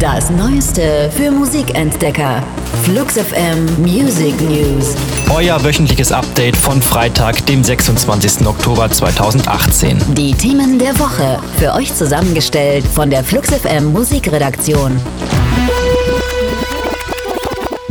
[0.00, 2.42] Das Neueste für Musikentdecker.
[2.84, 4.96] Flux FM Music News.
[5.28, 8.46] Euer wöchentliches Update von Freitag, dem 26.
[8.46, 9.98] Oktober 2018.
[10.14, 11.38] Die Themen der Woche.
[11.58, 14.98] Für euch zusammengestellt von der Flux FM Musikredaktion.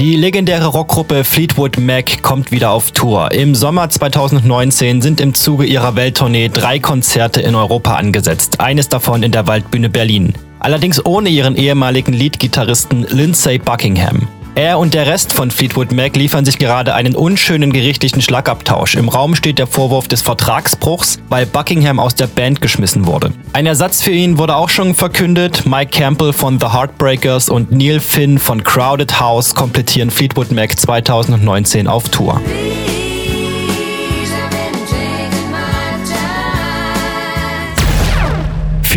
[0.00, 3.32] Die legendäre Rockgruppe Fleetwood Mac kommt wieder auf Tour.
[3.32, 8.60] Im Sommer 2019 sind im Zuge ihrer Welttournee drei Konzerte in Europa angesetzt.
[8.60, 10.32] Eines davon in der Waldbühne Berlin.
[10.60, 14.28] Allerdings ohne ihren ehemaligen Leadgitarristen Lindsay Buckingham.
[14.58, 18.96] Er und der Rest von Fleetwood Mac liefern sich gerade einen unschönen gerichtlichen Schlagabtausch.
[18.96, 23.32] Im Raum steht der Vorwurf des Vertragsbruchs, weil Buckingham aus der Band geschmissen wurde.
[23.52, 25.64] Ein Ersatz für ihn wurde auch schon verkündet.
[25.64, 31.86] Mike Campbell von The Heartbreakers und Neil Finn von Crowded House komplettieren Fleetwood Mac 2019
[31.86, 32.40] auf Tour.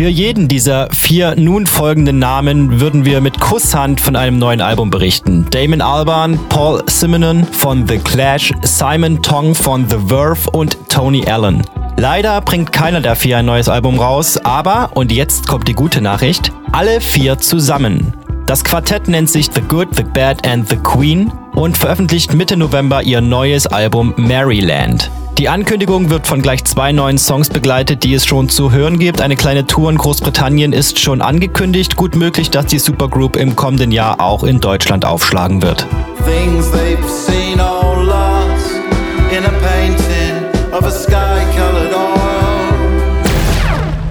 [0.02, 4.90] Für jeden dieser vier nun folgenden Namen würden wir mit Kusshand von einem neuen Album
[4.90, 5.46] berichten.
[5.50, 11.62] Damon Albarn, Paul Simonon von The Clash, Simon Tong von The Verve und Tony Allen.
[11.96, 16.00] Leider bringt keiner der vier ein neues Album raus, aber, und jetzt kommt die gute
[16.00, 18.12] Nachricht, alle vier zusammen.
[18.46, 23.04] Das Quartett nennt sich The Good, The Bad and The Queen und veröffentlicht Mitte November
[23.04, 25.12] ihr neues Album Maryland.
[25.42, 29.20] Die Ankündigung wird von gleich zwei neuen Songs begleitet, die es schon zu hören gibt.
[29.20, 31.96] Eine kleine Tour in Großbritannien ist schon angekündigt.
[31.96, 35.84] Gut möglich, dass die Supergroup im kommenden Jahr auch in Deutschland aufschlagen wird.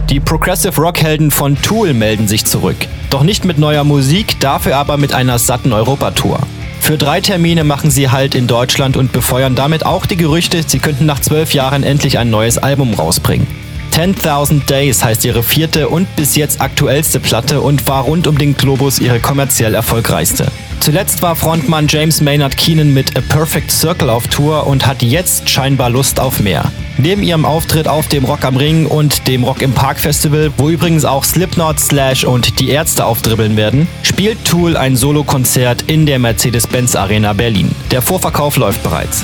[0.10, 2.76] Die Progressive Rock-Helden von Tool melden sich zurück.
[3.10, 6.42] Doch nicht mit neuer Musik, dafür aber mit einer satten Europatour.
[6.82, 10.80] Für drei Termine machen sie Halt in Deutschland und befeuern damit auch die Gerüchte, sie
[10.80, 13.48] könnten nach zwölf Jahren endlich ein neues Album rausbringen.
[13.92, 18.56] 10.000 Days heißt ihre vierte und bis jetzt aktuellste Platte und war rund um den
[18.56, 20.48] Globus ihre kommerziell erfolgreichste.
[20.80, 25.48] Zuletzt war Frontmann James Maynard Keenan mit A Perfect Circle auf Tour und hat jetzt
[25.50, 26.72] scheinbar Lust auf mehr.
[26.98, 30.70] Neben ihrem Auftritt auf dem Rock am Ring und dem Rock im Park Festival, wo
[30.70, 36.18] übrigens auch Slipknot, Slash und die Ärzte aufdribbeln werden, spielt Tool ein Solokonzert in der
[36.18, 37.70] Mercedes-Benz Arena Berlin.
[37.92, 39.24] Der Vorverkauf läuft bereits.